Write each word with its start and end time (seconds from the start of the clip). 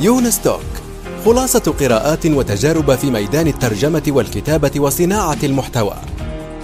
يونس 0.00 0.42
توك 0.42 0.60
خلاصة 1.24 1.74
قراءات 1.80 2.26
وتجارب 2.26 2.94
في 2.94 3.10
ميدان 3.10 3.46
الترجمة 3.46 4.02
والكتابة 4.08 4.70
وصناعة 4.76 5.38
المحتوى. 5.42 5.94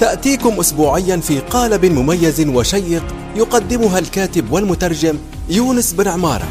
تأتيكم 0.00 0.60
أسبوعيا 0.60 1.16
في 1.16 1.40
قالب 1.40 1.84
مميز 1.84 2.48
وشيق 2.48 3.02
يقدمها 3.36 3.98
الكاتب 3.98 4.52
والمترجم 4.52 5.18
يونس 5.48 5.92
بن 5.92 6.08
عمارة. 6.08 6.44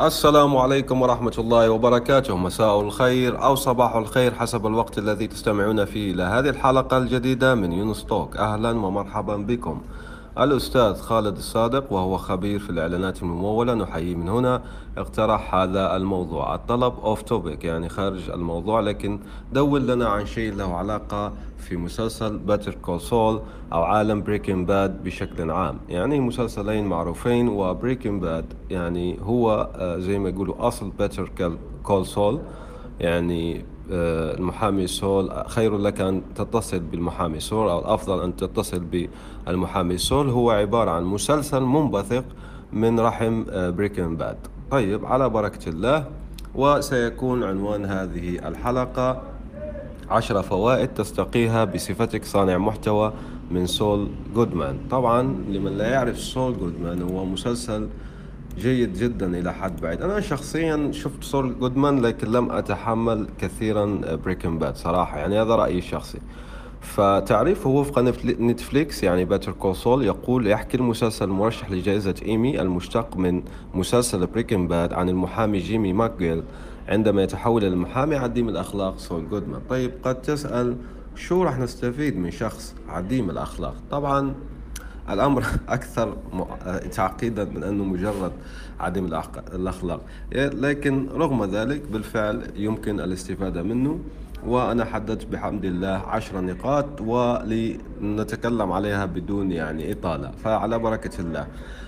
السلام 0.00 0.56
عليكم 0.56 1.02
ورحمة 1.02 1.34
الله 1.38 1.70
وبركاته. 1.70 2.36
مساء 2.36 2.80
الخير 2.80 3.44
أو 3.44 3.54
صباح 3.54 3.96
الخير 3.96 4.34
حسب 4.34 4.66
الوقت 4.66 4.98
الذي 4.98 5.26
تستمعون 5.26 5.84
فيه 5.84 6.12
إلى 6.12 6.22
هذه 6.22 6.48
الحلقة 6.48 6.98
الجديدة 6.98 7.54
من 7.54 7.72
يونس 7.72 8.04
توك 8.04 8.36
أهلا 8.36 8.70
ومرحبا 8.70 9.36
بكم. 9.36 9.80
الأستاذ 10.38 10.94
خالد 10.94 11.36
الصادق 11.36 11.92
وهو 11.92 12.16
خبير 12.16 12.58
في 12.58 12.70
الإعلانات 12.70 13.22
الممولة 13.22 13.74
نحييه 13.74 14.14
من 14.14 14.28
هنا 14.28 14.62
اقترح 14.98 15.54
هذا 15.54 15.96
الموضوع. 15.96 16.54
الطلب 16.54 16.94
off 17.04 17.22
topic 17.22 17.64
يعني 17.64 17.88
خارج 17.88 18.30
الموضوع 18.30 18.80
لكن 18.80 19.18
دول 19.52 19.86
لنا 19.86 20.08
عن 20.08 20.26
شيء 20.26 20.54
له 20.54 20.74
علاقة 20.74 21.32
في 21.58 21.76
مسلسل 21.76 22.38
Better 22.38 22.74
Call 22.74 23.40
أو 23.72 23.82
عالم 23.82 24.22
Breaking 24.22 24.66
Bad 24.66 25.04
بشكل 25.04 25.50
عام. 25.50 25.78
يعني 25.88 26.20
مسلسلين 26.20 26.84
معروفين 26.86 27.48
و 27.48 27.56
Breaking 27.56 28.20
Bad 28.20 28.44
يعني 28.70 29.18
هو 29.22 29.70
آه، 29.74 29.98
زي 29.98 30.18
ما 30.18 30.28
يقولوا 30.28 30.68
أصل 30.68 30.90
Better 30.90 31.30
Call 31.82 32.06
Saul 32.06 32.40
يعني 33.00 33.64
المحامي 33.92 34.86
سول 34.86 35.44
خير 35.46 35.78
لك 35.78 36.00
أن 36.00 36.22
تتصل 36.34 36.80
بالمحامي 36.80 37.40
سول 37.40 37.68
أو 37.68 37.78
الأفضل 37.78 38.22
أن 38.22 38.36
تتصل 38.36 39.08
بالمحامي 39.46 39.98
سول. 39.98 40.28
هو 40.28 40.50
عبارة 40.50 40.90
عن 40.90 41.04
مسلسل 41.04 41.60
منبثق 41.60 42.24
من 42.72 43.00
رحم 43.00 43.44
Breaking 43.48 44.16
Bad 44.16 44.36
طيب 44.70 45.06
على 45.06 45.28
بركة 45.28 45.68
الله 45.68 46.04
وسيكون 46.54 47.42
عنوان 47.42 47.84
هذه 47.84 48.48
الحلقة 48.48 49.22
عشرة 50.10 50.40
فوائد 50.40 50.88
تستقيها 50.88 51.64
بصفتك 51.64 52.24
صانع 52.24 52.58
محتوى 52.58 53.12
من 53.50 53.66
سول 53.66 54.08
جودمان. 54.34 54.78
طبعا 54.90 55.22
لمن 55.22 55.72
لا 55.78 55.88
يعرف 55.88 56.18
سول 56.18 56.58
جودمان 56.58 57.02
هو 57.02 57.24
مسلسل 57.24 57.88
جيد 58.58 58.92
جدا 58.92 59.38
إلى 59.38 59.52
حد 59.54 59.80
بعيد. 59.80 60.02
أنا 60.02 60.20
شخصيا 60.20 60.90
شفت 60.92 61.24
سول 61.24 61.58
جودمان 61.58 62.00
لكن 62.02 62.32
لم 62.32 62.50
أتحمل 62.50 63.28
كثيرا 63.38 64.00
Breaking 64.24 64.58
Bad 64.58 64.76
صراحة. 64.76 65.18
يعني 65.18 65.40
هذا 65.40 65.54
رأيي 65.54 65.78
الشخصي. 65.78 66.18
فتعريفه 66.82 67.70
وفق 67.70 67.98
نتفليكس 68.40 69.02
يعني 69.02 69.24
Better 69.24 69.52
Call 69.52 69.76
Saul 69.76 70.04
يقول 70.04 70.46
يحكي 70.46 70.76
المسلسل 70.76 71.24
المرشح 71.24 71.70
لجائزة 71.70 72.14
إيمي 72.22 72.60
المشتق 72.60 73.16
من 73.16 73.42
مسلسل 73.74 74.26
Breaking 74.26 74.68
Bad 74.68 74.92
عن 74.92 75.08
المحامي 75.08 75.58
جيمي 75.58 75.92
ماكجيل 75.92 76.42
عندما 76.88 77.22
يتحول 77.22 77.64
إلى 77.64 77.72
المحامي 77.72 78.16
عديم 78.16 78.48
الأخلاق 78.48 78.98
سول 78.98 79.28
جودمان 79.28 79.60
طيب 79.70 79.92
قد 80.02 80.22
تسأل 80.22 80.76
شو 81.14 81.42
راح 81.42 81.58
نستفيد 81.58 82.16
من 82.16 82.30
شخص 82.30 82.74
عديم 82.88 83.30
الأخلاق؟ 83.30 83.74
طبعا 83.90 84.34
الأمر 85.10 85.44
أكثر 85.68 86.16
تعقيدا 86.92 87.44
من 87.44 87.62
أنه 87.62 87.84
مجرد 87.84 88.32
عدم 88.80 89.06
الأخلاق. 89.54 90.00
لكن 90.34 91.08
رغم 91.14 91.44
ذلك 91.44 91.82
بالفعل 91.92 92.42
يمكن 92.56 93.00
الاستفادة 93.00 93.62
منه 93.62 93.98
وأنا 94.46 94.84
حددت 94.84 95.26
بحمد 95.26 95.64
الله 95.64 95.88
عشر 95.88 96.40
نقاط 96.40 97.00
ولنتكلم 97.00 98.72
عليها 98.72 99.06
بدون 99.06 99.52
يعني 99.52 99.92
إطالة. 99.92 100.30
فعلى 100.30 100.78
بركة 100.78 101.20
الله. 101.20 101.46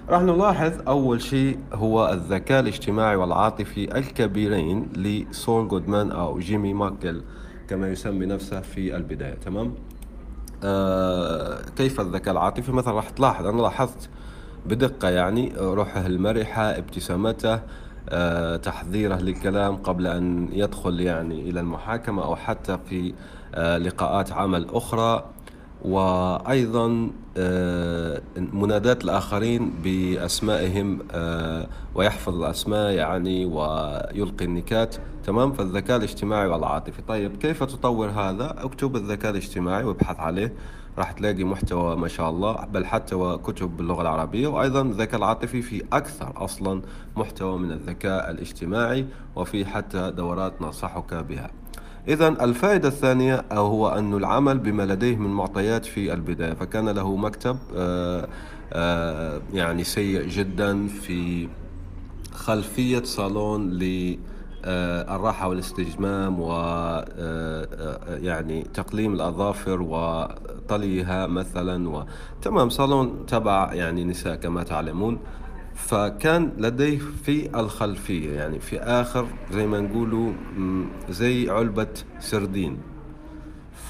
راح 0.08 0.22
نلاحظ 0.22 0.72
أول 0.88 1.22
شيء 1.22 1.58
هو 1.72 2.12
الذكاء 2.12 2.60
الاجتماعي 2.60 3.16
والعاطفي 3.16 3.98
الكبيرين 3.98 4.88
لسول 4.96 5.68
جودمان 5.68 6.10
أو 6.10 6.38
جيمي 6.38 6.74
ماكل 6.74 7.22
كما 7.68 7.88
يسمي 7.88 8.26
نفسه 8.26 8.60
في 8.60 8.96
البداية. 8.96 9.34
تمام؟ 9.34 9.66
آه 9.66 9.93
كيف 11.76 12.00
الذكاء 12.00 12.32
العاطفي؟ 12.32 12.72
مثلا 12.72 12.94
راح 12.94 13.10
تلاحظ 13.10 13.46
أنا 13.46 13.62
لاحظت 13.62 14.08
بدقة 14.66 15.08
يعني 15.08 15.52
روحه 15.56 16.06
المرحة 16.06 16.62
ابتسامته 16.62 17.60
آه، 18.08 18.56
تحذيره 18.56 19.16
للكلام 19.16 19.76
قبل 19.76 20.06
أن 20.06 20.48
يدخل 20.52 21.00
يعني 21.00 21.50
إلى 21.50 21.60
المحاكمة 21.60 22.24
أو 22.24 22.36
حتى 22.36 22.78
في 22.88 23.14
آه، 23.54 23.78
لقاءات 23.78 24.32
عمل 24.32 24.66
أخرى. 24.70 25.24
وأيضا 25.84 27.10
آه، 27.36 28.22
مناداة 28.36 28.98
الآخرين 29.04 29.72
بأسمائهم 29.84 30.98
ويحفظ 31.94 32.42
الأسماء 32.42 32.90
يعني 32.90 33.44
ويلقي 33.44 34.44
النكات. 34.44 34.96
تمام؟ 35.24 35.52
فالذكاء 35.52 35.96
الاجتماعي 35.96 36.46
والعاطفي. 36.46 37.02
طيب 37.02 37.36
كيف 37.36 37.64
تطور 37.64 38.08
هذا؟ 38.08 38.54
اكتب 38.58 38.96
الذكاء 38.96 39.30
الاجتماعي 39.30 39.84
وابحث 39.84 40.20
عليه. 40.20 40.52
راح 40.98 41.12
تلاقي 41.12 41.44
محتوى 41.44 41.96
ما 41.96 42.08
شاء 42.08 42.30
الله 42.30 42.64
بل 42.64 42.86
حتى 42.86 43.14
وكتب 43.14 43.76
باللغة 43.76 44.02
العربية. 44.02 44.48
وأيضا 44.48 44.82
الذكاء 44.82 45.18
العاطفي 45.18 45.62
في 45.62 45.82
أكثر 45.92 46.32
أصلا 46.36 46.82
محتوى 47.16 47.58
من 47.58 47.72
الذكاء 47.72 48.30
الاجتماعي 48.30 49.06
وفي 49.36 49.66
حتى 49.66 50.10
دورات 50.10 50.62
ننصحك 50.62 51.14
بها. 51.14 51.50
إذا 52.08 52.28
الفائدة 52.28 52.88
الثانية 52.88 53.44
هو 53.52 53.88
أن 53.88 54.14
العمل 54.14 54.58
بما 54.58 54.82
لديه 54.82 55.16
من 55.16 55.30
معطيات 55.30 55.84
في 55.84 56.12
البداية 56.12 56.54
فكان 56.54 56.88
له 56.88 57.16
مكتب 57.16 57.56
آه، 57.76 58.28
آه، 58.72 59.40
يعني 59.52 59.84
سيء 59.84 60.28
جدا 60.28 60.86
في 60.86 61.48
خلفية 62.32 63.02
صالون 63.02 63.70
ل 63.70 64.16
آه، 64.66 65.16
الراحة 65.16 65.48
والاستجمام 65.48 66.40
و 66.40 66.52
يعني 68.08 68.62
تقليم 68.62 69.14
الأظافر 69.14 69.82
وطليها 69.82 71.26
مثلا 71.26 71.88
وتمام 72.38 72.68
صالون 72.68 73.26
تبع 73.26 73.74
يعني 73.74 74.04
نساء 74.04 74.34
كما 74.34 74.62
تعلمون. 74.62 75.18
فكان 75.74 76.52
لديه 76.58 76.98
في 77.24 77.60
الخلفية 77.60 78.30
يعني 78.30 78.60
في 78.60 78.78
آخر 78.78 79.26
زي 79.52 79.66
ما 79.66 79.80
نقولوا 79.80 80.32
زي 81.10 81.50
علبة 81.50 81.88
سردين. 82.20 82.78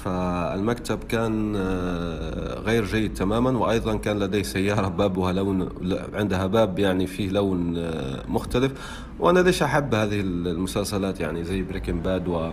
فالمكتب 0.03 1.03
كان 1.03 1.55
آه، 1.55 2.59
غير 2.59 2.85
جيد 2.85 3.13
تماما 3.13 3.57
وأيضا 3.57 3.95
كان 3.95 4.19
لديه 4.19 4.43
سيارة 4.43 4.87
بابها 4.87 5.33
لون 5.33 5.69
عندها 6.13 6.47
باب 6.47 6.79
يعني 6.79 7.07
فيه 7.07 7.29
لون 7.29 7.77
آه، 7.77 8.23
مختلف. 8.27 8.71
وأنا 9.19 9.39
ليش 9.39 9.63
أحب 9.63 9.95
هذه 9.95 10.21
المسلسلات؟ 10.21 11.19
يعني 11.19 11.43
زي 11.43 11.61
Breaking 11.61 11.99
Bad 11.99 12.27
و 12.27 12.51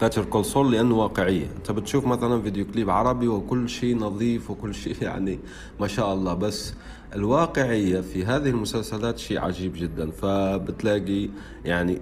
Better 0.00 0.24
Call 0.24 0.44
Saul 0.44 0.72
لأنه 0.72 0.94
واقعية. 0.94 1.46
أنت 1.56 1.70
بتشوف 1.70 2.06
مثلا 2.06 2.42
فيديو 2.42 2.66
كليب 2.66 2.90
عربي 2.90 3.28
وكل 3.28 3.68
شيء 3.68 3.96
نظيف 3.98 4.50
وكل 4.50 4.74
شيء 4.74 4.96
يعني 5.02 5.38
ما 5.80 5.86
شاء 5.86 6.14
الله 6.14 6.34
بس 6.34 6.74
الواقعية 7.14 8.00
في 8.00 8.24
هذه 8.24 8.48
المسلسلات 8.48 9.18
شيء 9.18 9.40
عجيب 9.40 9.72
جدا. 9.76 10.10
فبتلاقي 10.10 11.28
يعني 11.64 12.00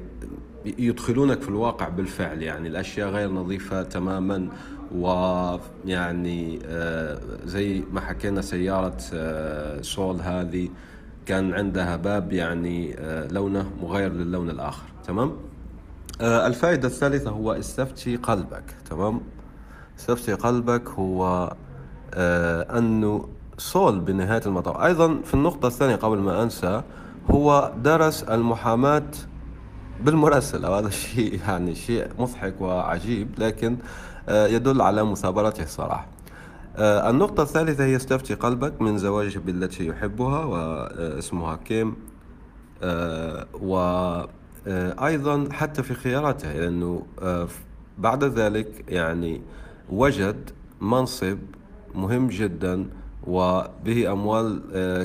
يدخلونك 0.79 1.43
في 1.43 1.49
الواقع 1.49 1.89
بالفعل. 1.89 2.43
يعني 2.43 2.69
الأشياء 2.69 3.09
غير 3.09 3.31
نظيفة 3.31 3.83
تماما. 3.83 4.49
ويعني 4.95 6.59
آه، 6.65 7.19
زي 7.45 7.83
ما 7.93 8.01
حكينا 8.01 8.41
سيارة 8.41 8.99
آه، 9.15 9.83
سول 9.83 10.21
هذه 10.21 10.69
كان 11.27 11.55
عندها 11.55 11.97
باب 11.97 12.33
يعني 12.33 12.95
آه، 12.99 13.29
لونه 13.29 13.71
مغاير 13.83 14.13
للون 14.13 14.51
الآخر. 14.51 14.85
تمام؟ 15.07 15.52
الفائدة 16.23 16.89
الثالثة 16.89 17.31
هو 17.31 17.53
استفتي 17.53 18.17
قلبك 18.17 18.65
تمام؟ 18.91 19.21
استفتي 19.99 20.33
قلبك 20.35 20.89
هو 20.89 21.53
انه 22.79 23.29
سول 23.59 24.01
بنهاية 24.01 24.43
المطاف. 24.47 24.77
أيضا 24.81 25.21
في 25.25 25.35
النقطة 25.35 25.67
الثانية 25.67 25.97
قبل 25.97 26.19
ما 26.19 26.43
أنسى 26.43 26.83
هو 27.31 27.73
درس 27.85 28.23
المحاماة 28.23 29.11
بالمراسل. 30.01 30.67
وهذا 30.67 30.89
الشيء 30.89 31.41
يعني 31.49 31.75
شيء 31.75 32.09
مضحك 32.19 32.61
وعجيب 32.61 33.29
لكن 33.39 33.77
آه، 34.29 34.47
يدل 34.47 34.81
على 34.81 35.05
مثابرته 35.05 35.63
الصراحة. 35.63 36.07
آه، 36.77 37.11
النقطة 37.11 37.43
الثالثة 37.43 37.85
هي 37.85 37.97
استفتي 37.97 38.35
قلبك 38.35 38.83
من 38.83 38.99
زواجه 38.99 39.39
بالتي 39.39 39.87
يحبها 39.87 40.45
واسمها 40.45 41.57
كيم 41.57 41.97
آه، 42.83 43.47
وأيضا 44.67 45.49
حتى 45.53 45.83
في 45.83 45.95
خياراته 45.95 46.53
لأنه 46.53 47.07
بعد 47.99 48.25
ذلك 48.25 48.85
يعني 48.89 49.41
وجد 49.91 50.51
منصب 50.81 51.39
مهم 51.95 52.29
جدا 52.29 52.87
وبه 53.27 54.13
أموال 54.13 54.63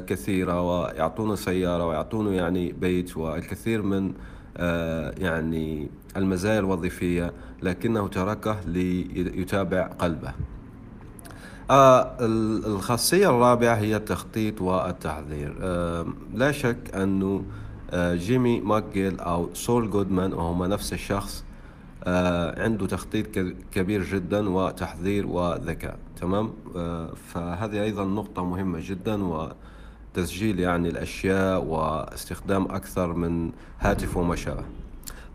كثيرة 0.07 0.61
ويعطونه 0.61 1.35
سيارة 1.35 1.87
ويعطونه 1.87 2.31
يعني 2.31 2.71
بيت 2.71 3.17
والكثير 3.17 3.81
من 3.81 4.13
آه، 4.57 5.13
يعني 5.17 5.89
المزايا 6.17 6.59
الوظيفية 6.59 7.33
لكنه 7.63 8.07
تركه 8.07 8.57
ليتابع 8.65 9.87
قلبه. 9.87 10.31
آه 11.69 12.17
الخاصية 12.19 13.29
الرابعة 13.29 13.75
هي 13.75 13.95
التخطيط 13.95 14.61
والتحضير. 14.61 15.55
آه 15.61 16.05
لا 16.33 16.51
شك 16.51 16.95
أنه 16.95 17.35
آه، 17.35 17.66
جيمي 17.93 18.59
ماكجيل 18.59 19.19
أو 19.19 19.49
سول 19.53 19.89
جودمان 19.89 20.33
وهما 20.33 20.67
نفس 20.67 20.93
الشخص 20.93 21.43
آه، 22.03 22.63
عنده 22.63 22.87
تخطيط 22.87 23.25
كبير 23.71 24.03
جدا 24.03 24.49
وتحضير 24.49 25.27
وذكاء. 25.27 25.97
تمام؟ 26.21 26.53
فهذه 27.33 27.83
أيضا 27.83 28.05
نقطة 28.05 28.45
مهمة 28.45 28.79
جدا 28.81 29.23
وتسجيل 30.15 30.59
يعني 30.59 30.89
الأشياء 30.89 31.63
واستخدام 31.63 32.63
أكثر 32.65 33.13
من 33.13 33.51
هاتف 33.79 34.17
وما 34.17 34.35
شابه 34.35 34.63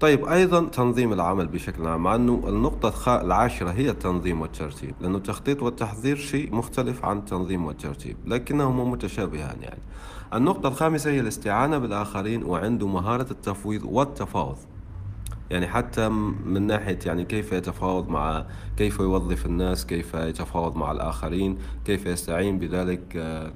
طيب 0.02 0.24
أيضا 0.24 0.68
تنظيم 0.68 1.12
العمل 1.12 1.46
بشكل 1.46 1.86
عام 1.86 2.02
مع 2.02 2.14
أنه 2.14 2.42
النقطة 2.48 3.20
العاشرة 3.20 3.70
هي 3.70 3.90
التنظيم 3.90 4.40
والترتيب 4.40 4.94
لأنه 5.00 5.16
التخطيط 5.16 5.62
والتحضير 5.62 6.16
شيء 6.16 6.54
مختلف 6.54 7.04
عن 7.04 7.18
التنظيم 7.18 7.64
والترتيب 7.64 8.16
لكنهما 8.26 8.84
متشابهان 8.84 9.56
يعني. 9.62 9.80
النقطة 10.34 10.68
الخامسة 10.68 11.10
هي 11.10 11.20
الاستعانة 11.20 11.78
بالآخرين 11.78 12.44
وعنده 12.44 12.86
مهارة 12.86 13.26
التفويض 13.30 13.82
والتفاوض. 13.84 14.56
يعني 15.50 15.66
حتى 15.66 16.08
من 16.44 16.62
ناحية 16.66 16.98
يعني 17.06 17.24
كيف 17.24 17.52
يتفاوض 17.52 18.08
مع 18.08 18.46
كيف 18.76 19.00
يوظف 19.00 19.46
الناس 19.46 19.86
كيف 19.86 20.14
يتفاوض 20.14 20.76
مع 20.76 20.92
الآخرين 20.92 21.58
كيف 21.84 22.06
يستعين 22.06 22.58
بذلك 22.58 23.16
آه، 23.16 23.52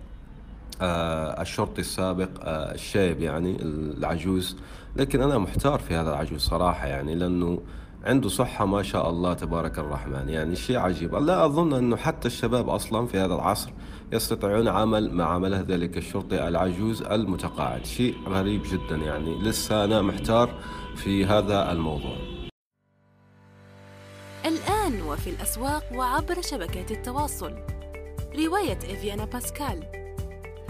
الشرطي 0.82 1.80
السابق 1.80 2.28
آه، 2.42 2.74
الشايب 2.74 3.20
يعني 3.20 3.56
العجوز. 3.62 4.56
لكن 4.96 5.22
أنا 5.22 5.38
محتار 5.38 5.78
في 5.78 5.94
هذا 5.94 6.10
العجوز 6.10 6.40
صراحة 6.40 6.86
يعني 6.86 7.14
لأنه 7.14 7.62
عنده 8.04 8.28
صحة 8.28 8.66
ما 8.66 8.82
شاء 8.82 9.10
الله 9.10 9.34
تبارك 9.34 9.78
الرحمن. 9.78 10.28
يعني 10.28 10.56
شيء 10.56 10.78
عجيب. 10.78 11.14
لا 11.14 11.44
أظن 11.44 11.72
أنه 11.72 11.96
حتى 11.96 12.28
الشباب 12.28 12.68
أصلا 12.68 13.06
في 13.06 13.18
هذا 13.18 13.34
العصر 13.34 13.70
يستطيعون 14.12 14.68
عمل 14.68 15.12
ما 15.12 15.24
عمله 15.24 15.60
ذلك 15.60 15.96
الشرطي 15.96 16.48
العجوز 16.48 17.02
المتقاعد. 17.02 17.86
شيء 17.86 18.14
غريب 18.28 18.62
جدا 18.72 18.96
يعني. 18.96 19.42
لسه 19.42 19.84
أنا 19.84 20.02
محتار 20.02 20.54
في 20.96 21.24
هذا 21.24 21.72
الموضوع. 21.72 22.16
الآن 24.44 25.02
وفي 25.02 25.30
الأسواق 25.30 25.84
وعبر 25.94 26.42
شبكات 26.42 26.90
التواصل. 26.90 27.52
رواية 28.38 28.78
إفيانا 28.78 29.24
باسكال. 29.24 30.05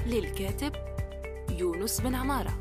للكاتب 0.06 0.73
يونس 1.58 2.00
بن 2.00 2.14
عمارة. 2.14 2.53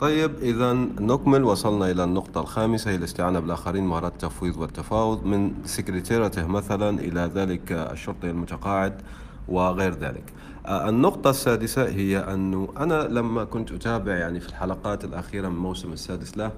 طيب 0.00 0.34
إذا 0.42 0.72
نكمل. 0.72 1.44
وصلنا 1.44 1.90
إلى 1.90 2.04
النقطة 2.04 2.40
الخامسة 2.40 2.90
هي 2.90 2.94
الاستعانة 2.94 3.40
بالآخرين 3.40 3.84
مهارات 3.84 4.12
التفويض 4.12 4.56
والتفاوض. 4.56 5.24
من 5.24 5.54
سكرتيرته 5.64 6.46
مثلا 6.46 7.00
إلى 7.00 7.30
ذلك 7.34 7.72
الشرطي 7.72 8.30
المتقاعد 8.30 9.02
وغير 9.48 9.94
ذلك. 9.94 10.32
آه، 10.66 10.88
النقطة 10.88 11.30
السادسة 11.30 11.88
هي 11.88 12.18
أنه 12.18 12.68
أنا 12.76 13.02
لما 13.02 13.44
كنت 13.44 13.72
أتابع 13.72 14.16
يعني 14.16 14.40
في 14.40 14.48
الحلقات 14.48 15.04
الأخيرة 15.04 15.48
من 15.48 15.54
الموسم 15.54 15.92
السادس 15.92 16.38
له 16.38 16.52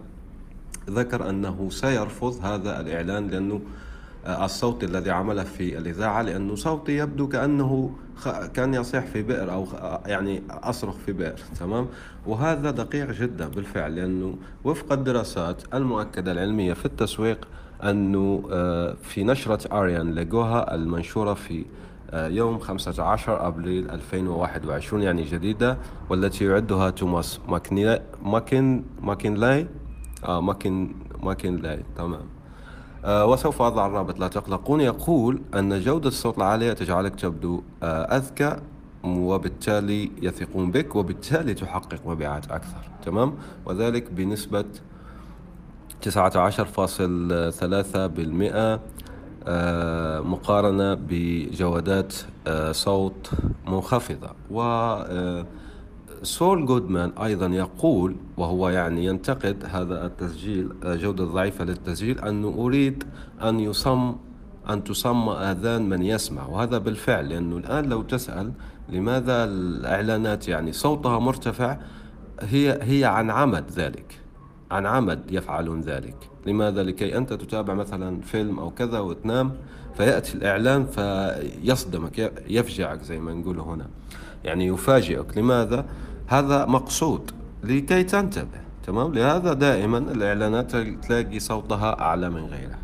ذكر 0.89 1.31
أنه 1.31 1.69
سيرفض 1.71 2.45
هذا 2.45 2.81
الإعلان 2.81 3.29
لأنه 3.29 3.61
آه، 4.27 4.45
الصوت 4.45 4.85
الذي 4.85 5.11
عمله 5.11 5.45
في 5.45 5.79
الإذاعة 5.79 6.23
لأنه 6.23 6.55
صوتي 6.55 6.97
يبدو 6.97 7.29
كأنه 7.29 7.95
كان 8.55 8.75
يصيح 8.75 9.07
في 9.07 9.23
بئر 9.23 9.53
أو 9.53 9.67
يعني 10.07 10.43
أصرخ 10.51 10.97
في 11.07 11.13
بئر 11.13 11.39
تمام؟ 11.61 11.87
وهذا 12.27 12.71
دقيق 12.71 13.11
جدا 13.11 13.49
بالفعل 13.49 13.97
لأنه 13.97 14.37
وفق 14.65 14.93
الدراسات 14.93 15.63
المؤكدة 15.75 16.33
العلمية 16.33 16.73
في 16.73 16.87
التسويق 16.87 17.49
أنه 17.83 18.49
آه، 18.53 18.97
في 19.03 19.25
نشرة 19.25 19.79
أريان 19.79 20.15
لقوها 20.15 20.75
المنشورة 20.75 21.35
في 21.35 21.65
آه، 22.11 22.29
يوم 22.29 22.59
15 22.59 23.47
أبريل 23.47 23.91
2021 23.91 25.03
يعني 25.03 25.23
جديدة 25.23 25.79
والتي 26.11 26.45
يعدها 26.45 26.91
توماس 26.91 27.41
ماكن 27.49 27.99
ماكن 28.23 28.83
ماكنلاي 29.03 29.67
آه 30.25 30.41
ماكن 30.41 30.95
ماكنلاي 31.23 31.85
تمام. 31.97 32.21
آه 33.05 33.27
وسوف 33.27 33.63
أضع 33.63 33.87
الرابط 33.87 34.19
لا 34.21 34.29
تقلقون. 34.29 34.81
يقول 34.81 35.41
أن 35.55 35.81
جودة 35.81 36.09
الصوت 36.09 36.39
العالية 36.39 36.73
تجعلك 36.73 37.15
تبدو 37.15 37.63
آه 37.83 38.03
أذكى 38.17 38.57
وبالتالي 39.05 40.11
يثقون 40.23 40.71
بك 40.71 40.97
وبالتالي 40.97 41.55
تحقق 41.55 42.07
مبيعات 42.07 42.51
أكثر 42.51 42.91
تمام؟ 43.05 43.35
وذلك 43.67 44.11
بنسبة 44.13 44.65
19.3% 46.03 46.09
آه 49.47 50.21
مقارنة 50.21 50.95
بجودات 50.95 52.15
آه 52.47 52.73
صوت 52.73 53.31
منخفضة. 53.67 54.31
و 54.51 54.61
آه 54.63 55.47
سول 56.23 56.67
جودمان 56.67 57.13
أيضا 57.23 57.47
يقول 57.47 58.17
وهو 58.37 58.69
يعني 58.69 59.05
ينتقد 59.05 59.65
هذا 59.71 60.07
التسجيل 60.07 60.69
جودة 60.85 61.25
ضعيفة 61.25 61.65
للتسجيل 61.65 62.19
أنه 62.19 62.55
أريد 62.59 63.05
أن 63.43 63.61
يصم 63.61 64.15
أن 64.71 64.85
تصم 64.85 65.29
آذان 65.29 65.89
من 65.89 66.03
يسمع 66.03 66.47
وهذا 66.47 66.79
بالفعل 66.79 67.29
لأنه 67.29 67.57
الآن 67.57 67.89
لو 67.89 68.03
تسأل 68.03 68.53
لماذا 68.89 69.45
الإعلانات 69.45 70.49
يعني 70.49 70.73
صوتها 70.73 71.19
مرتفع 71.19 71.79
هي 72.41 72.79
هي 72.83 73.05
عن 73.05 73.31
عمد 73.31 73.65
ذلك 73.71 74.21
عن 74.71 74.87
عمد 74.87 75.21
يفعلون 75.31 75.81
ذلك. 75.81 76.17
لماذا؟ 76.47 76.83
لكي 76.83 77.17
أنت 77.17 77.33
تتابع 77.33 77.75
مثلا 77.75 78.21
فيلم 78.21 78.59
أو 78.59 78.71
كذا 78.71 78.99
وتنام 78.99 79.53
فيأتي 79.97 80.35
الإعلان 80.35 80.87
فيصدمك 80.87 82.33
يفجعك 82.49 83.03
زي 83.03 83.19
ما 83.19 83.35
نقول 83.35 83.61
هنا 83.61 83.87
يعني 84.45 84.67
يفاجئك. 84.67 85.39
لماذا؟ 85.39 85.85
هذا 86.29 86.67
مقصود 86.67 87.31
لكي 87.65 88.03
تنتبه 88.03 88.61
تمام؟ 88.87 89.15
لهذا 89.15 89.53
دائما 89.53 89.99
الإعلانات 89.99 90.77
تلاقي 90.77 91.39
صوتها 91.39 92.01
أعلى 92.01 92.31
من 92.31 92.45
غيرها. 92.45 92.79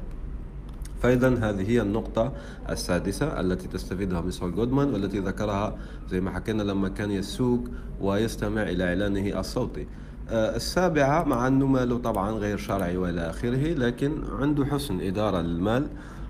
فإذا 1.03 1.29
هذه 1.29 1.71
هي 1.71 1.81
النقطة 1.81 2.33
السادسة 2.71 3.41
التي 3.41 3.69
تستفيدها 3.69 4.21
ميسول 4.21 4.55
جودمان 4.55 4.93
والتي 4.93 5.19
ذكرها 5.19 5.77
زي 6.11 6.21
ما 6.21 6.31
حكينا 6.31 6.63
لما 6.63 6.89
كان 6.89 7.11
يسوق 7.11 7.65
ويستمع 8.01 8.63
إلى 8.63 8.85
إعلانه 8.85 9.41
الصوتي. 9.41 9.87
آه، 10.31 10.57
السابعة 10.57 11.25
مع 11.25 11.47
أنه 11.47 11.67
ماله 11.67 11.99
طبعا 11.99 12.31
غير 12.31 12.59
شرعي 12.59 12.97
وإلى 12.97 13.31
آخره 13.31 13.75
لكن 13.75 14.13
عنده 14.41 14.65
حسن 14.65 15.01
إدارة 15.01 15.41
للمال 15.41 15.87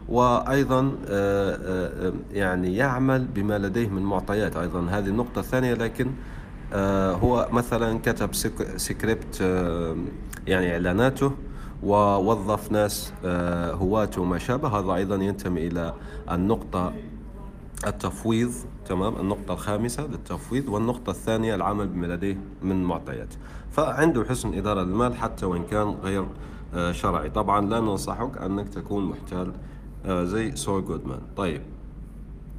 وأيضا 0.08 0.92
آه، 1.08 1.58
آه، 2.06 2.12
يعني 2.32 2.76
يعمل 2.76 3.24
بما 3.34 3.58
لديه 3.58 3.88
من 3.88 4.02
معطيات. 4.02 4.56
أيضا 4.56 4.86
هذه 4.90 5.06
النقطة 5.06 5.38
الثانية 5.38 5.74
لكن 5.74 6.10
هو 7.22 7.48
مثلا 7.52 7.98
كتب 7.98 8.34
سكريبت 8.76 9.40
يعني 10.46 10.72
إعلاناته 10.72 11.32
ووظف 11.82 12.72
ناس 12.72 13.12
هواة 13.74 14.10
وما 14.18 14.38
شابه. 14.38 14.68
هذا 14.68 14.94
أيضا 14.94 15.16
ينتمي 15.16 15.66
إلى 15.66 15.94
النقطة 16.30 16.92
التفويض 17.86 18.52
تمام؟ 18.86 19.16
النقطة 19.16 19.54
الخامسة 19.54 20.06
للتفويض 20.06 20.68
والنقطة 20.68 21.10
الثانية 21.10 21.54
العمل 21.54 21.88
بما 21.88 22.06
لديه 22.06 22.38
من 22.62 22.84
معطيات. 22.84 23.34
فعنده 23.70 24.24
حسن 24.24 24.54
إدارة 24.54 24.82
للمال 24.82 25.14
حتى 25.14 25.46
وإن 25.46 25.64
كان 25.64 25.94
غير 26.02 26.26
آه، 26.74 26.92
شرعي. 26.92 27.30
طبعا 27.30 27.66
لا 27.66 27.80
ننصحك 27.80 28.38
أنك 28.38 28.68
تكون 28.68 29.04
محتال 29.04 29.52
آه، 30.06 30.24
زي 30.24 30.56
سول 30.56 30.84
جودمان. 30.84 31.20
طيب. 31.36 31.60
آه، 31.60 31.73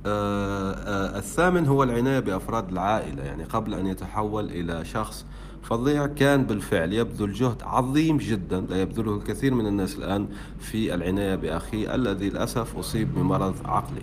الثامن 0.05 1.67
هو 1.67 1.83
العناية 1.83 2.19
بأفراد 2.19 2.71
العائلة 2.71 3.23
يعني 3.23 3.43
قبل 3.43 3.73
أن 3.73 3.87
يتحول 3.87 4.45
إلى 4.45 4.85
شخص 4.85 5.25
فظيع 5.63 6.07
كان 6.07 6.43
بالفعل 6.45 6.93
يبذل 6.93 7.33
جهد 7.33 7.63
عظيم 7.63 8.17
جدا 8.17 8.61
لا 8.61 8.81
يبذله 8.81 9.15
الكثير 9.15 9.53
من 9.53 9.67
الناس 9.67 9.95
الآن 9.97 10.27
في 10.59 10.93
العناية 10.93 11.35
بأخيه 11.35 11.95
الذي 11.95 12.29
للأسف 12.29 12.77
أصيب 12.77 13.15
بمرض 13.15 13.55
عقلي. 13.65 14.01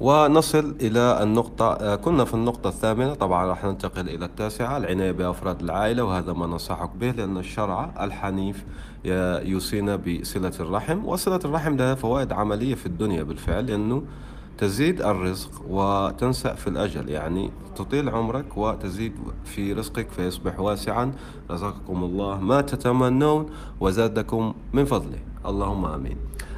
ونصل 0.00 0.76
إلى 0.80 1.22
النقطة 1.22 1.72
آه، 1.72 1.96
كنا 1.96 2.24
في 2.24 2.34
النقطة 2.34 2.68
الثامنة 2.68 3.14
طبعا 3.14 3.46
راح 3.46 3.64
ننتقل 3.64 4.08
إلى 4.08 4.24
التاسعة 4.24 4.76
العناية 4.76 5.12
بأفراد 5.12 5.60
العائلة 5.60 6.04
وهذا 6.04 6.32
ما 6.32 6.46
ننصحك 6.46 6.90
به 6.90 7.10
لأن 7.10 7.38
الشرع 7.38 7.94
الحنيف 8.00 8.64
يوصينا 9.44 9.96
بصلة 9.96 10.52
الرحم 10.60 11.04
وصلة 11.04 11.40
الرحم 11.44 11.76
لها 11.76 11.94
فوائد 11.94 12.32
عملية 12.32 12.74
في 12.74 12.86
الدنيا 12.86 13.22
بالفعل 13.22 13.66
لأنه 13.66 14.02
تزيد 14.60 15.02
الرزق 15.02 15.50
وتنسأ 15.68 16.54
في 16.54 16.66
الأجل 16.66 17.08
يعني 17.08 17.50
تطيل 17.76 18.08
عمرك 18.08 18.56
وتزيد 18.56 19.12
في 19.44 19.72
رزقك 19.72 20.10
فيصبح 20.10 20.60
واسعا. 20.60 21.12
رزقكم 21.50 22.04
الله. 22.04 22.40
ما 22.40 22.60
تتمنون 22.60 23.46
وزادكم 23.80 24.54
من 24.72 24.84
فضله. 24.84 25.18
اللهم 25.46 25.84
آمين. 25.84 26.16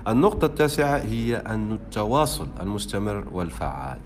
النقطة 0.09 0.44
التاسعة 0.44 0.99
هي 0.99 1.37
أن 1.37 1.73
التواصل 1.73 2.47
المستمر 2.61 3.25
والفعال. 3.32 3.99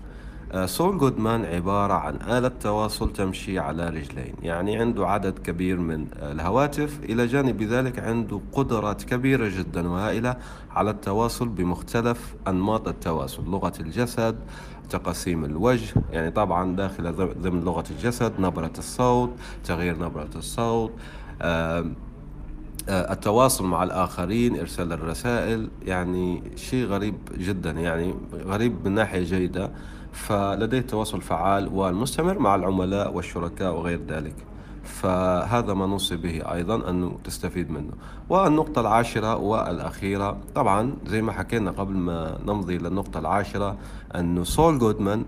سول 0.65 0.97
جودمان 0.97 1.45
عبارة 1.45 1.93
عن 1.93 2.15
آلة 2.15 2.47
تواصل 2.47 3.13
تمشي 3.13 3.59
على 3.59 3.89
رجلين. 3.89 4.33
يعني 4.41 4.77
عنده 4.77 5.07
عدد 5.07 5.39
كبير 5.39 5.79
من 5.79 6.07
الهواتف 6.21 6.99
إلى 7.03 7.25
جانب 7.27 7.63
ذلك 7.63 7.99
عنده 7.99 8.41
قدرات 8.53 9.03
كبيرة 9.03 9.49
جدا 9.57 9.89
وهائلة 9.89 10.37
على 10.71 10.89
التواصل 10.89 11.47
بمختلف 11.47 12.35
أنماط 12.47 12.87
التواصل 12.87 13.45
لغة 13.45 13.73
الجسد 13.79 14.35
تقاسيم 14.89 15.45
الوجه 15.45 15.93
يعني 16.11 16.31
طبعا 16.31 16.75
داخل 16.75 17.13
ضمن 17.13 17.63
لغة 17.63 17.83
الجسد 17.91 18.33
نبرة 18.39 18.73
الصوت 18.77 19.29
تغيير 19.63 19.99
نبرة 19.99 20.29
الصوت 20.35 20.91
التواصل 22.89 23.65
مع 23.65 23.83
الآخرين 23.83 24.59
إرسال 24.59 24.93
الرسائل 24.93 25.69
يعني 25.85 26.43
شيء 26.55 26.85
غريب 26.85 27.15
جدا 27.37 27.71
يعني 27.71 28.15
غريب 28.33 28.75
من 28.85 28.91
ناحية 28.91 29.23
جيدة. 29.23 29.71
فلديه 30.11 30.81
تواصل 30.81 31.21
فعال 31.21 31.67
والمستمر 31.73 32.39
مع 32.39 32.55
العملاء 32.55 33.13
والشركاء 33.13 33.73
وغير 33.73 34.01
ذلك. 34.07 34.35
فهذا 34.83 35.73
ما 35.73 35.85
نوصي 35.85 36.15
به 36.15 36.53
أيضا 36.53 36.89
أنه 36.89 37.17
تستفيد 37.23 37.71
منه. 37.71 37.91
والنقطة 38.29 38.81
العاشرة 38.81 39.35
والأخيرة 39.35 40.37
طبعا 40.55 40.93
زي 41.07 41.21
ما 41.21 41.31
حكينا 41.31 41.71
قبل 41.71 41.93
ما 41.93 42.37
نمضي 42.45 42.77
للنقطة 42.77 43.19
العاشرة 43.19 43.77
أنه 44.15 44.43
سول 44.43 44.79
جودمان 44.79 45.25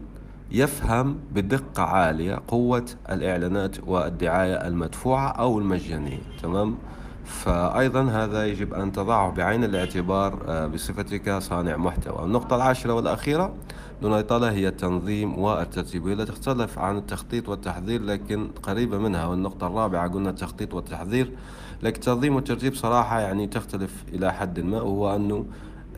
يفهم 0.51 1.18
بدقة 1.32 1.84
عالية 1.84 2.42
قوة 2.48 2.86
الإعلانات 3.10 3.78
والدعاية 3.88 4.68
المدفوعة 4.68 5.28
أو 5.28 5.60
المجانية. 5.60 6.22
تمام؟ 6.44 6.78
فأيضا 7.26 8.04
هذا 8.04 8.46
يجب 8.48 8.74
أن 8.74 8.92
تضعه 8.92 9.32
بعين 9.32 9.64
الاعتبار 9.64 10.40
آه، 10.48 10.68
بصفتك 10.68 11.38
صانع 11.40 11.78
محتوى. 11.78 12.24
النقطة 12.26 12.56
العاشرة 12.56 12.94
والأخيرة 12.94 13.54
دون 14.02 14.14
إطالة 14.14 14.52
هي 14.52 14.68
التنظيم 14.68 15.40
والترتيب. 15.40 16.08
لا 16.08 16.26
تختلف 16.26 16.80
عن 16.80 16.98
التخطيط 16.98 17.50
والتحضير 17.50 18.02
لكن 18.04 18.48
قريبة 18.64 18.98
منها. 18.98 19.26
والنقطة 19.26 19.68
الرابعة 19.68 20.10
قلنا 20.10 20.30
التخطيط 20.30 20.74
والتحضير. 20.74 21.32
لكن 21.84 21.96
التنظيم 21.96 22.36
والترتيب 22.36 22.76
صراحة 22.76 23.20
يعني 23.20 23.48
تختلف 23.48 24.04
إلى 24.14 24.34
حد 24.34 24.60
ما. 24.60 24.82
وهو 24.82 25.16
أنه 25.16 25.46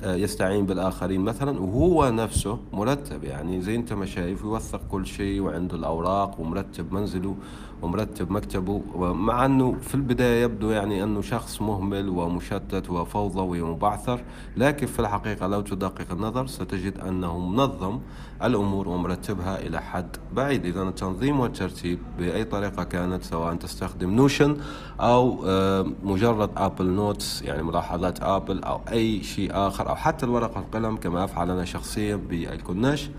آه، 0.04 0.16
يستعين 0.16 0.66
بالآخرين 0.66 1.22
مثلا. 1.22 1.60
وهو 1.60 2.10
نفسه 2.10 2.60
مرتب. 2.74 3.24
يعني 3.24 3.62
زي 3.62 3.76
أنت 3.76 3.94
ما 3.94 4.06
شايف 4.06 4.42
يوثق 4.42 4.82
كل 4.92 5.06
شيء 5.06 5.42
وعنده 5.42 5.76
الأوراق 5.76 6.40
ومرتب 6.40 6.94
منزله. 6.94 7.36
ومرتب 7.82 8.32
مكتبه 8.32 8.82
مع 9.14 9.46
أنه 9.46 9.76
في 9.82 9.96
البداية 9.96 10.44
يبدو 10.44 10.70
يعني 10.70 11.04
أنه 11.04 11.22
شخص 11.22 11.62
مهمل 11.62 12.10
ومشتت 12.10 12.90
وفوضوي 12.90 13.62
ومبعثر 13.62 14.24
لكن 14.58 14.88
في 14.88 15.00
الحقيقة 15.00 15.48
لو 15.48 15.62
تدقق 15.62 16.12
النظر 16.12 16.48
ستجد 16.48 16.98
أنه 16.98 17.40
منظم 17.40 18.00
الأمور 18.44 18.88
ومرتبها 18.88 19.60
إلى 19.60 19.82
حد 19.82 20.18
بعيد. 20.34 20.66
إذا 20.66 20.82
التنظيم 20.82 21.40
والترتيب 21.40 22.00
بأي 22.20 22.44
طريقة 22.44 22.84
كانت 22.84 23.24
سواء 23.24 23.56
تستخدم 23.56 24.10
Notion 24.10 24.58
أو 25.00 25.44
آه، 25.46 25.86
مجرد 26.04 26.50
Apple 26.58 26.86
Notes 26.86 27.42
يعني 27.42 27.64
ملاحظات 27.64 28.24
أبل 28.24 28.64
أو 28.64 28.82
أي 28.92 29.24
شيء 29.24 29.50
آخر 29.54 29.90
أو 29.90 29.96
حتى 29.96 30.26
الورقة 30.26 30.60
القلم 30.60 30.96
كما 30.98 31.24
أفعل 31.24 31.52
أنا 31.52 31.66
شخصيا 31.66 32.16
بالكناش 32.16 33.10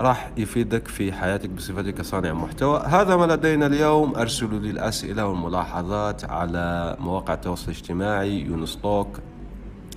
راح 0.00 0.30
يفيدك 0.36 0.88
في 0.88 1.12
حياتك 1.12 1.50
بصفتك 1.50 2.02
صانع 2.02 2.32
محتوى. 2.32 2.82
هذا 2.86 3.16
ما 3.16 3.24
لدينا 3.24 3.66
اليوم. 3.66 4.16
أرسلوا 4.16 4.58
لي 4.58 4.70
الأسئلة 4.70 5.26
والملاحظات 5.26 6.24
على 6.24 6.96
مواقع 7.00 7.34
التواصل 7.34 7.64
الاجتماعي 7.64 8.40
يونستوك 8.40 9.08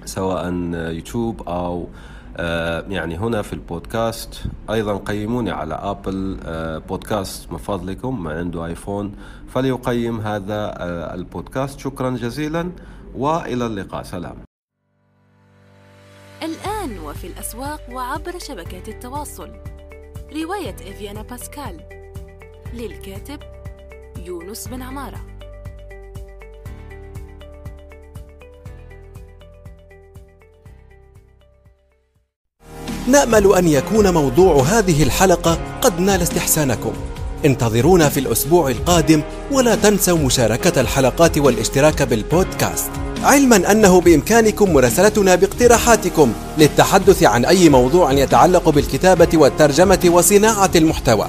سواء 0.05 0.53
يوتيوب 0.73 1.41
أو 1.47 1.87
آه، 2.37 2.85
يعني 2.89 3.17
هنا 3.17 3.41
في 3.41 3.53
البودكاست. 3.53 4.43
أيضا 4.69 4.97
قيموني 4.97 5.51
على 5.51 5.73
أبل 5.73 6.37
آه، 6.45 6.77
بودكاست 6.77 7.51
من 7.51 7.57
فضلكم 7.57 8.23
من 8.23 8.31
عنده 8.31 8.65
آيفون. 8.65 9.15
فليقيم 9.47 10.19
هذا 10.21 10.73
آه، 10.77 11.13
البودكاست. 11.13 11.79
شكرا 11.79 12.09
جزيلا 12.09 12.71
وإلى 13.15 13.65
اللقاء. 13.65 14.03
سلام. 14.03 14.35
الآن 16.43 16.99
وفي 16.99 17.27
الأسواق 17.27 17.81
وعبر 17.91 18.39
شبكات 18.39 18.89
التواصل. 18.89 19.49
رواية 20.35 20.75
إفيانا 20.75 21.21
باسكال 21.21 21.81
للكاتب 22.73 23.39
يونس 24.25 24.67
بن 24.67 24.81
عمارة. 24.81 25.21
نأمل 33.07 33.55
أن 33.55 33.67
يكون 33.67 34.13
موضوع 34.13 34.63
هذه 34.63 35.03
الحلقة 35.03 35.79
قد 35.81 35.99
نال 35.99 36.21
استحسانكم. 36.21 36.93
انتظرونا 37.45 38.09
في 38.09 38.19
الأسبوع 38.19 38.69
القادم 38.69 39.21
ولا 39.51 39.75
تنسوا 39.75 40.17
مشاركة 40.17 40.81
الحلقات 40.81 41.37
والاشتراك 41.37 42.01
بالبودكاست. 42.01 42.91
علما 43.23 43.71
أنه 43.71 44.01
بإمكانكم 44.01 44.73
مراسلتنا 44.73 45.35
باقتراحاتكم 45.35 46.33
للتحدث 46.57 47.23
عن 47.23 47.45
أي 47.45 47.69
موضوع 47.69 48.11
يتعلق 48.11 48.69
بالكتابة 48.69 49.27
والترجمة 49.33 49.99
وصناعة 50.05 50.71
المحتوى. 50.75 51.27